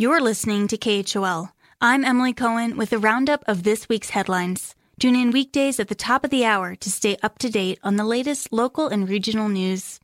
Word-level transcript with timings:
You're 0.00 0.22
listening 0.22 0.66
to 0.68 0.78
KHOL. 0.78 1.52
I'm 1.78 2.06
Emily 2.06 2.32
Cohen 2.32 2.78
with 2.78 2.90
a 2.94 2.98
roundup 2.98 3.44
of 3.46 3.64
this 3.64 3.86
week's 3.86 4.08
headlines. 4.08 4.74
Tune 4.98 5.14
in 5.14 5.30
weekdays 5.30 5.78
at 5.78 5.88
the 5.88 5.94
top 5.94 6.24
of 6.24 6.30
the 6.30 6.42
hour 6.42 6.74
to 6.76 6.90
stay 6.90 7.18
up 7.22 7.36
to 7.36 7.50
date 7.50 7.78
on 7.82 7.96
the 7.96 8.04
latest 8.04 8.50
local 8.50 8.88
and 8.88 9.06
regional 9.06 9.50
news. 9.50 10.00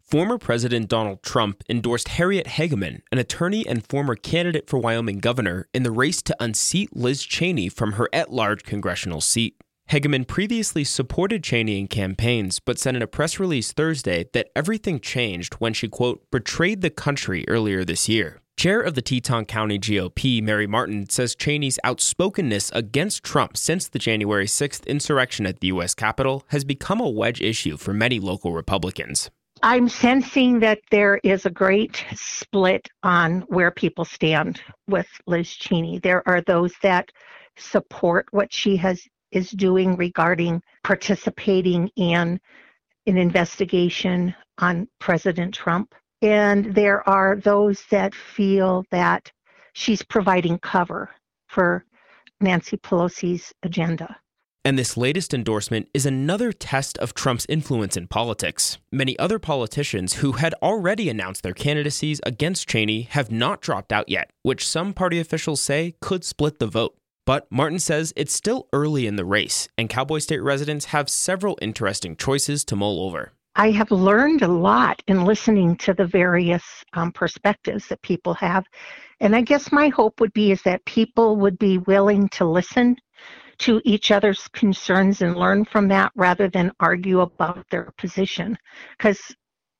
Former 0.00 0.38
President 0.38 0.88
Donald 0.88 1.24
Trump 1.24 1.64
endorsed 1.68 2.06
Harriet 2.06 2.46
Hageman, 2.46 3.00
an 3.10 3.18
attorney 3.18 3.66
and 3.66 3.84
former 3.84 4.14
candidate 4.14 4.70
for 4.70 4.78
Wyoming 4.78 5.18
governor, 5.18 5.66
in 5.74 5.82
the 5.82 5.90
race 5.90 6.22
to 6.22 6.36
unseat 6.38 6.94
Liz 6.94 7.24
Cheney 7.24 7.68
from 7.68 7.94
her 7.94 8.08
at 8.12 8.32
large 8.32 8.62
congressional 8.62 9.20
seat. 9.20 9.56
Hageman 9.90 10.28
previously 10.28 10.84
supported 10.84 11.42
Cheney 11.42 11.80
in 11.80 11.88
campaigns, 11.88 12.60
but 12.60 12.78
said 12.78 12.94
in 12.94 13.02
a 13.02 13.08
press 13.08 13.40
release 13.40 13.72
Thursday 13.72 14.26
that 14.32 14.48
everything 14.54 15.00
changed 15.00 15.54
when 15.54 15.72
she, 15.72 15.88
quote, 15.88 16.22
betrayed 16.30 16.80
the 16.80 16.90
country 16.90 17.44
earlier 17.48 17.84
this 17.84 18.08
year. 18.08 18.40
Chair 18.56 18.80
of 18.80 18.94
the 18.94 19.02
Teton 19.02 19.46
County 19.46 19.80
GOP, 19.80 20.40
Mary 20.40 20.68
Martin, 20.68 21.08
says 21.10 21.34
Cheney's 21.34 21.80
outspokenness 21.84 22.70
against 22.72 23.24
Trump 23.24 23.56
since 23.56 23.88
the 23.88 23.98
January 23.98 24.46
6th 24.46 24.86
insurrection 24.86 25.44
at 25.44 25.58
the 25.58 25.66
U.S. 25.68 25.96
Capitol 25.96 26.44
has 26.50 26.62
become 26.62 27.00
a 27.00 27.10
wedge 27.10 27.40
issue 27.40 27.76
for 27.76 27.92
many 27.92 28.20
local 28.20 28.52
Republicans. 28.52 29.28
I'm 29.64 29.88
sensing 29.88 30.60
that 30.60 30.78
there 30.92 31.18
is 31.24 31.46
a 31.46 31.50
great 31.50 32.04
split 32.14 32.86
on 33.02 33.40
where 33.48 33.72
people 33.72 34.04
stand 34.04 34.62
with 34.86 35.08
Liz 35.26 35.50
Cheney. 35.50 35.98
There 35.98 36.22
are 36.28 36.42
those 36.42 36.74
that 36.84 37.10
support 37.58 38.26
what 38.30 38.52
she 38.52 38.76
has 38.76 39.02
is 39.32 39.50
doing 39.50 39.96
regarding 39.96 40.62
participating 40.84 41.88
in 41.96 42.40
an 43.06 43.16
investigation 43.16 44.34
on 44.58 44.88
President 44.98 45.54
Trump. 45.54 45.94
And 46.22 46.74
there 46.74 47.08
are 47.08 47.36
those 47.36 47.84
that 47.90 48.14
feel 48.14 48.84
that 48.90 49.32
she's 49.72 50.02
providing 50.02 50.58
cover 50.58 51.10
for 51.48 51.84
Nancy 52.40 52.76
Pelosi's 52.76 53.52
agenda. 53.62 54.16
And 54.62 54.78
this 54.78 54.98
latest 54.98 55.32
endorsement 55.32 55.88
is 55.94 56.04
another 56.04 56.52
test 56.52 56.98
of 56.98 57.14
Trump's 57.14 57.46
influence 57.48 57.96
in 57.96 58.08
politics. 58.08 58.76
Many 58.92 59.18
other 59.18 59.38
politicians 59.38 60.14
who 60.14 60.32
had 60.32 60.54
already 60.62 61.08
announced 61.08 61.42
their 61.42 61.54
candidacies 61.54 62.20
against 62.26 62.68
Cheney 62.68 63.02
have 63.02 63.30
not 63.30 63.62
dropped 63.62 63.90
out 63.90 64.10
yet, 64.10 64.30
which 64.42 64.68
some 64.68 64.92
party 64.92 65.18
officials 65.18 65.62
say 65.62 65.94
could 66.02 66.24
split 66.24 66.58
the 66.58 66.66
vote. 66.66 66.94
But 67.30 67.46
Martin 67.48 67.78
says 67.78 68.12
it's 68.16 68.34
still 68.34 68.66
early 68.72 69.06
in 69.06 69.14
the 69.14 69.24
race, 69.24 69.68
and 69.78 69.88
Cowboy 69.88 70.18
State 70.18 70.42
residents 70.42 70.86
have 70.86 71.08
several 71.08 71.56
interesting 71.62 72.16
choices 72.16 72.64
to 72.64 72.74
mull 72.74 73.04
over. 73.04 73.34
I 73.54 73.70
have 73.70 73.92
learned 73.92 74.42
a 74.42 74.48
lot 74.48 75.00
in 75.06 75.24
listening 75.24 75.76
to 75.76 75.94
the 75.94 76.06
various 76.06 76.64
um, 76.92 77.12
perspectives 77.12 77.86
that 77.86 78.02
people 78.02 78.34
have. 78.34 78.64
And 79.20 79.36
I 79.36 79.42
guess 79.42 79.70
my 79.70 79.90
hope 79.90 80.18
would 80.18 80.32
be 80.32 80.50
is 80.50 80.60
that 80.62 80.84
people 80.86 81.36
would 81.36 81.56
be 81.56 81.78
willing 81.78 82.28
to 82.30 82.44
listen 82.44 82.96
to 83.58 83.80
each 83.84 84.10
other's 84.10 84.48
concerns 84.48 85.22
and 85.22 85.36
learn 85.36 85.64
from 85.64 85.86
that 85.86 86.10
rather 86.16 86.48
than 86.48 86.72
argue 86.80 87.20
about 87.20 87.64
their 87.70 87.92
position. 87.96 88.58
Because, 88.98 89.20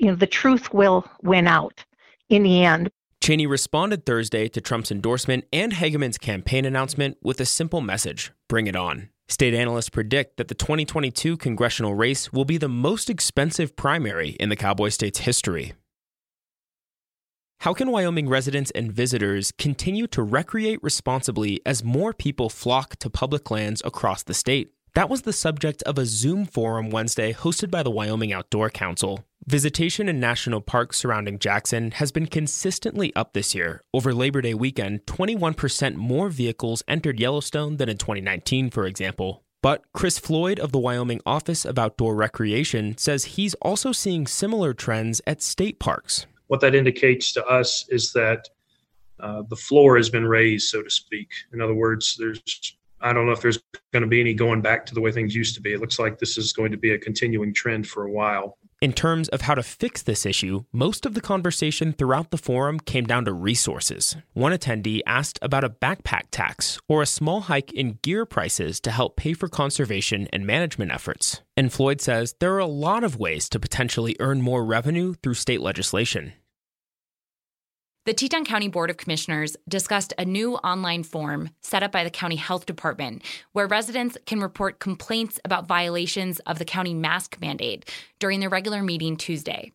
you 0.00 0.08
know, 0.08 0.16
the 0.16 0.26
truth 0.26 0.74
will 0.74 1.08
win 1.22 1.46
out 1.46 1.84
in 2.28 2.42
the 2.42 2.64
end. 2.64 2.90
Cheney 3.26 3.44
responded 3.48 4.06
Thursday 4.06 4.46
to 4.46 4.60
Trump's 4.60 4.92
endorsement 4.92 5.46
and 5.52 5.72
Hageman's 5.72 6.16
campaign 6.16 6.64
announcement 6.64 7.16
with 7.20 7.40
a 7.40 7.44
simple 7.44 7.80
message 7.80 8.30
bring 8.48 8.68
it 8.68 8.76
on. 8.76 9.08
State 9.26 9.52
analysts 9.52 9.88
predict 9.88 10.36
that 10.36 10.46
the 10.46 10.54
2022 10.54 11.36
congressional 11.36 11.96
race 11.96 12.32
will 12.32 12.44
be 12.44 12.56
the 12.56 12.68
most 12.68 13.10
expensive 13.10 13.74
primary 13.74 14.36
in 14.38 14.48
the 14.48 14.54
Cowboy 14.54 14.90
State's 14.90 15.18
history. 15.18 15.74
How 17.62 17.74
can 17.74 17.90
Wyoming 17.90 18.28
residents 18.28 18.70
and 18.76 18.92
visitors 18.92 19.50
continue 19.58 20.06
to 20.06 20.22
recreate 20.22 20.78
responsibly 20.80 21.60
as 21.66 21.82
more 21.82 22.12
people 22.12 22.48
flock 22.48 22.94
to 23.00 23.10
public 23.10 23.50
lands 23.50 23.82
across 23.84 24.22
the 24.22 24.34
state? 24.34 24.70
That 24.94 25.10
was 25.10 25.22
the 25.22 25.32
subject 25.32 25.82
of 25.82 25.98
a 25.98 26.06
Zoom 26.06 26.46
forum 26.46 26.90
Wednesday 26.90 27.32
hosted 27.32 27.72
by 27.72 27.82
the 27.82 27.90
Wyoming 27.90 28.32
Outdoor 28.32 28.70
Council. 28.70 29.24
Visitation 29.48 30.08
in 30.08 30.18
national 30.18 30.60
parks 30.60 30.96
surrounding 30.96 31.38
Jackson 31.38 31.92
has 31.92 32.10
been 32.10 32.26
consistently 32.26 33.14
up 33.14 33.32
this 33.32 33.54
year. 33.54 33.80
Over 33.94 34.12
Labor 34.12 34.40
Day 34.40 34.54
weekend, 34.54 35.06
21% 35.06 35.94
more 35.94 36.30
vehicles 36.30 36.82
entered 36.88 37.20
Yellowstone 37.20 37.76
than 37.76 37.88
in 37.88 37.96
2019, 37.96 38.70
for 38.70 38.86
example. 38.86 39.44
But 39.62 39.84
Chris 39.92 40.18
Floyd 40.18 40.58
of 40.58 40.72
the 40.72 40.80
Wyoming 40.80 41.20
Office 41.24 41.64
of 41.64 41.78
Outdoor 41.78 42.16
Recreation 42.16 42.98
says 42.98 43.36
he's 43.36 43.54
also 43.62 43.92
seeing 43.92 44.26
similar 44.26 44.74
trends 44.74 45.22
at 45.28 45.40
state 45.42 45.78
parks. 45.78 46.26
What 46.48 46.60
that 46.62 46.74
indicates 46.74 47.32
to 47.34 47.46
us 47.46 47.86
is 47.88 48.12
that 48.14 48.48
uh, 49.20 49.44
the 49.48 49.54
floor 49.54 49.96
has 49.96 50.10
been 50.10 50.26
raised, 50.26 50.70
so 50.70 50.82
to 50.82 50.90
speak. 50.90 51.30
In 51.52 51.60
other 51.60 51.74
words, 51.74 52.16
there's 52.18 52.42
I 53.00 53.12
don't 53.12 53.26
know 53.26 53.32
if 53.32 53.42
there's 53.42 53.62
going 53.92 54.02
to 54.02 54.08
be 54.08 54.20
any 54.20 54.34
going 54.34 54.60
back 54.60 54.86
to 54.86 54.94
the 54.94 55.00
way 55.00 55.12
things 55.12 55.36
used 55.36 55.54
to 55.54 55.60
be. 55.60 55.72
It 55.72 55.80
looks 55.80 56.00
like 56.00 56.18
this 56.18 56.36
is 56.36 56.52
going 56.52 56.72
to 56.72 56.78
be 56.78 56.90
a 56.90 56.98
continuing 56.98 57.54
trend 57.54 57.86
for 57.86 58.06
a 58.06 58.10
while. 58.10 58.58
In 58.82 58.92
terms 58.92 59.30
of 59.30 59.40
how 59.40 59.54
to 59.54 59.62
fix 59.62 60.02
this 60.02 60.26
issue, 60.26 60.64
most 60.70 61.06
of 61.06 61.14
the 61.14 61.22
conversation 61.22 61.94
throughout 61.94 62.30
the 62.30 62.36
forum 62.36 62.78
came 62.78 63.06
down 63.06 63.24
to 63.24 63.32
resources. 63.32 64.16
One 64.34 64.52
attendee 64.52 65.00
asked 65.06 65.38
about 65.40 65.64
a 65.64 65.70
backpack 65.70 66.24
tax 66.30 66.78
or 66.86 67.00
a 67.00 67.06
small 67.06 67.42
hike 67.42 67.72
in 67.72 67.98
gear 68.02 68.26
prices 68.26 68.78
to 68.80 68.90
help 68.90 69.16
pay 69.16 69.32
for 69.32 69.48
conservation 69.48 70.28
and 70.30 70.46
management 70.46 70.92
efforts. 70.92 71.40
And 71.56 71.72
Floyd 71.72 72.02
says 72.02 72.34
there 72.38 72.52
are 72.52 72.58
a 72.58 72.66
lot 72.66 73.02
of 73.02 73.18
ways 73.18 73.48
to 73.48 73.58
potentially 73.58 74.14
earn 74.20 74.42
more 74.42 74.62
revenue 74.62 75.14
through 75.22 75.34
state 75.34 75.62
legislation. 75.62 76.34
The 78.06 78.14
Teton 78.14 78.44
County 78.44 78.68
Board 78.68 78.88
of 78.88 78.98
Commissioners 78.98 79.56
discussed 79.68 80.14
a 80.16 80.24
new 80.24 80.54
online 80.58 81.02
form 81.02 81.50
set 81.60 81.82
up 81.82 81.90
by 81.90 82.04
the 82.04 82.10
county 82.10 82.36
health 82.36 82.64
department 82.64 83.24
where 83.50 83.66
residents 83.66 84.16
can 84.26 84.38
report 84.38 84.78
complaints 84.78 85.40
about 85.44 85.66
violations 85.66 86.38
of 86.46 86.60
the 86.60 86.64
county 86.64 86.94
mask 86.94 87.36
mandate 87.40 87.90
during 88.20 88.38
their 88.38 88.48
regular 88.48 88.80
meeting 88.80 89.16
Tuesday. 89.16 89.72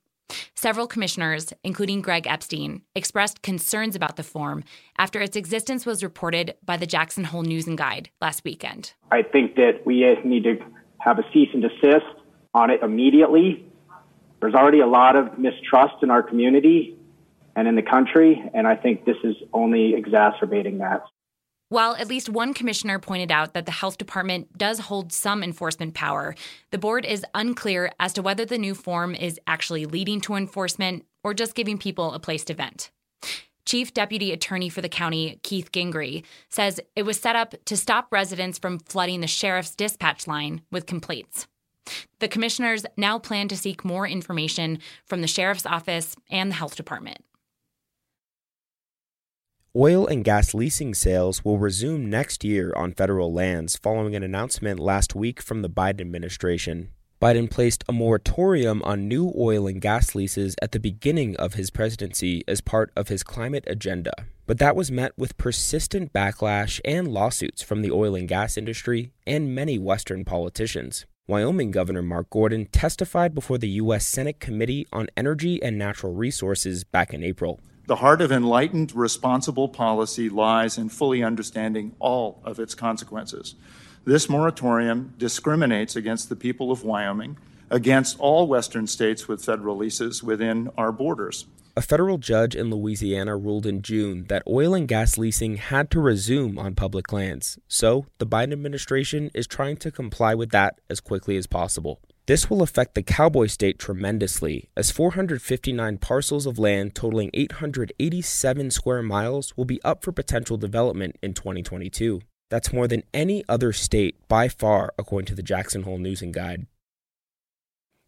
Several 0.56 0.88
commissioners, 0.88 1.52
including 1.66 2.00
Greg 2.00 2.26
Epstein, 2.26 2.84
expressed 2.96 3.42
concerns 3.42 3.98
about 3.98 4.16
the 4.16 4.24
form 4.24 4.64
after 4.98 5.20
its 5.20 5.36
existence 5.36 5.86
was 5.86 6.02
reported 6.02 6.56
by 6.64 6.78
the 6.78 6.88
Jackson 6.88 7.26
Hole 7.26 7.44
News 7.44 7.68
and 7.68 7.78
Guide 7.78 8.12
last 8.22 8.46
weekend. 8.46 8.94
I 9.12 9.24
think 9.24 9.56
that 9.56 9.86
we 9.86 10.06
need 10.24 10.46
to 10.46 10.58
have 11.00 11.20
a 11.20 11.24
cease 11.34 11.50
and 11.52 11.62
desist 11.62 12.06
on 12.54 12.70
it 12.70 12.82
immediately. 12.82 13.66
There's 14.40 14.56
already 14.56 14.80
a 14.80 14.88
lot 14.88 15.18
of 15.18 15.38
mistrust 15.38 15.96
in 16.02 16.10
our 16.10 16.24
community 16.24 16.96
and 17.56 17.68
in 17.68 17.76
the 17.76 17.82
country. 17.82 18.44
And 18.54 18.68
I 18.68 18.76
think 18.76 19.06
this 19.06 19.18
is 19.24 19.36
only 19.54 19.94
exacerbating 19.96 20.80
that. 20.80 21.04
While 21.70 21.96
at 21.96 22.10
least 22.10 22.28
one 22.28 22.54
commissioner 22.54 23.00
pointed 23.00 23.32
out 23.32 23.54
that 23.54 23.66
the 23.66 23.72
health 23.72 23.98
department 23.98 24.58
does 24.58 24.80
hold 24.80 25.14
some 25.14 25.42
enforcement 25.42 25.94
power, 25.94 26.36
the 26.72 26.78
board 26.78 27.06
is 27.06 27.26
unclear 27.34 27.92
as 27.98 28.12
to 28.14 28.22
whether 28.22 28.44
the 28.44 28.58
new 28.58 28.76
form 28.76 29.16
is 29.16 29.40
actually 29.48 29.86
leading 29.86 30.20
to 30.22 30.36
enforcement 30.36 31.06
or 31.24 31.34
just 31.34 31.56
giving 31.56 31.78
people 31.78 32.14
a 32.14 32.20
place 32.20 32.44
to 32.44 32.54
vent. 32.54 32.92
Chief 33.66 33.94
Deputy 33.94 34.34
Attorney 34.34 34.68
for 34.68 34.82
the 34.82 34.90
county, 34.90 35.40
Keith 35.44 35.72
Gingery, 35.72 36.26
says 36.50 36.82
it 36.98 37.04
was 37.04 37.20
set 37.20 37.38
up 37.38 37.56
to 37.64 37.78
stop 37.78 38.08
residents 38.12 38.60
from 38.60 38.80
flooding 38.80 39.22
the 39.22 39.28
sheriff's 39.28 39.74
dispatch 39.74 40.28
line 40.28 40.64
with 40.72 40.86
complaints. 40.86 41.48
The 42.20 42.28
commissioners 42.28 42.86
now 42.98 43.18
plan 43.18 43.48
to 43.48 43.56
seek 43.56 43.86
more 43.86 44.06
information 44.06 44.80
from 45.06 45.22
the 45.22 45.28
sheriff's 45.28 45.66
office 45.66 46.16
and 46.30 46.52
the 46.52 46.56
health 46.56 46.76
department. 46.76 47.24
Oil 49.74 50.06
and 50.06 50.26
gas 50.26 50.54
leasing 50.54 50.94
sales 50.94 51.46
will 51.46 51.58
resume 51.58 52.10
next 52.10 52.44
year 52.44 52.74
on 52.76 52.92
federal 52.92 53.32
lands 53.32 53.78
following 53.78 54.18
an 54.18 54.22
announcement 54.22 54.82
last 54.82 55.16
week 55.16 55.42
from 55.42 55.62
the 55.62 55.70
Biden 55.70 56.02
administration. 56.02 56.90
Biden 57.22 57.50
placed 57.50 57.86
a 57.88 57.94
moratorium 57.94 58.82
on 58.84 59.08
new 59.08 59.32
oil 59.38 59.68
and 59.68 59.80
gas 59.80 60.14
leases 60.14 60.58
at 60.62 60.74
the 60.74 60.80
beginning 60.80 61.38
of 61.38 61.54
his 61.54 61.70
presidency 61.70 62.44
as 62.50 62.60
part 62.60 62.92
of 62.98 63.08
his 63.08 63.24
climate 63.24 63.64
agenda. 63.66 64.12
But 64.46 64.58
that 64.58 64.76
was 64.76 64.92
met 64.92 65.18
with 65.18 65.38
persistent 65.38 66.12
backlash 66.12 66.82
and 66.84 67.08
lawsuits 67.08 67.64
from 67.64 67.82
the 67.82 67.92
oil 67.92 68.14
and 68.14 68.28
gas 68.28 68.58
industry 68.58 69.14
and 69.26 69.56
many 69.56 69.80
Western 69.80 70.26
politicians. 70.26 71.06
Wyoming 71.28 71.72
Governor 71.72 72.02
Mark 72.02 72.30
Gordon 72.30 72.66
testified 72.66 73.34
before 73.34 73.58
the 73.58 73.70
U.S. 73.70 74.06
Senate 74.06 74.42
Committee 74.42 74.86
on 74.92 75.08
Energy 75.16 75.64
and 75.64 75.78
Natural 75.78 76.14
Resources 76.14 76.84
back 76.84 77.14
in 77.14 77.24
April. 77.24 77.62
The 77.92 77.98
heart 77.98 78.22
of 78.22 78.32
enlightened, 78.32 78.96
responsible 78.96 79.68
policy 79.68 80.30
lies 80.30 80.78
in 80.78 80.88
fully 80.88 81.22
understanding 81.22 81.94
all 82.00 82.42
of 82.46 82.58
its 82.58 82.74
consequences. 82.74 83.56
This 84.06 84.30
moratorium 84.30 85.14
discriminates 85.18 85.98
against 85.98 86.30
the 86.30 86.38
people 86.38 86.72
of 86.72 86.86
Wyoming, 86.86 87.38
against 87.70 88.18
all 88.18 88.48
Western 88.48 88.88
states 88.88 89.28
with 89.28 89.44
federal 89.44 89.76
leases 89.76 90.24
within 90.24 90.70
our 90.78 90.94
borders. 90.94 91.48
A 91.76 91.82
federal 91.82 92.18
judge 92.18 92.56
in 92.56 92.70
Louisiana 92.70 93.36
ruled 93.36 93.66
in 93.66 93.82
June 93.82 94.24
that 94.30 94.44
oil 94.48 94.74
and 94.74 94.88
gas 94.88 95.18
leasing 95.18 95.58
had 95.58 95.92
to 95.92 96.00
resume 96.00 96.58
on 96.58 96.76
public 96.76 97.12
lands, 97.12 97.60
so 97.68 98.06
the 98.20 98.26
Biden 98.26 98.54
administration 98.54 99.30
is 99.34 99.48
trying 99.48 99.76
to 99.76 99.92
comply 99.92 100.34
with 100.34 100.52
that 100.52 100.80
as 100.90 101.02
quickly 101.02 101.36
as 101.36 101.46
possible. 101.46 102.00
This 102.32 102.50
will 102.50 102.62
affect 102.62 102.96
the 102.96 103.04
cowboy 103.04 103.48
state 103.48 103.78
tremendously, 103.78 104.70
as 104.78 104.90
459 104.90 105.98
parcels 105.98 106.46
of 106.46 106.58
land 106.58 106.96
totaling 106.96 107.30
887 107.34 108.72
square 108.72 109.04
miles 109.04 109.58
will 109.58 109.66
be 109.66 109.84
up 109.84 110.02
for 110.02 110.14
potential 110.14 110.56
development 110.56 111.18
in 111.22 111.34
2022. 111.34 112.22
That's 112.50 112.72
more 112.72 112.88
than 112.88 113.04
any 113.14 113.44
other 113.50 113.74
state 113.74 114.16
by 114.30 114.48
far, 114.48 114.94
according 114.98 115.26
to 115.26 115.36
the 115.36 115.44
Jackson 115.44 115.84
Hole 115.84 115.98
News 115.98 116.22
and 116.22 116.34
Guide. 116.34 116.68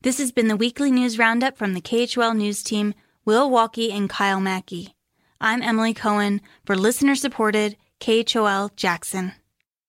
This 0.04 0.20
has 0.20 0.32
been 0.32 0.48
the 0.48 0.56
weekly 0.56 0.90
news 0.90 1.20
roundup 1.20 1.58
from 1.58 1.74
the 1.74 1.82
KHOL 1.82 2.34
News 2.34 2.64
Team, 2.64 2.94
Will 3.26 3.52
Walkey 3.52 3.92
and 3.92 4.10
Kyle 4.10 4.40
Mackey. 4.40 4.96
I'm 5.42 5.62
Emily 5.62 5.94
Cohen 5.94 6.40
for 6.64 6.78
listener 6.78 7.16
supported 7.16 7.76
KHOL 8.00 8.72
Jackson. 8.78 9.34